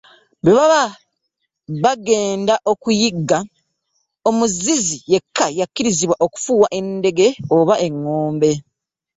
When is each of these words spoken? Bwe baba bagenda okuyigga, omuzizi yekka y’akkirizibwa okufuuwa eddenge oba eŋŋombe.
Bwe 0.43 0.51
baba 0.57 0.83
bagenda 1.83 2.53
okuyigga, 2.71 3.37
omuzizi 4.29 4.97
yekka 5.11 5.45
y’akkirizibwa 5.57 6.15
okufuuwa 6.25 6.67
eddenge 6.79 7.27
oba 7.57 7.75
eŋŋombe. 7.85 8.51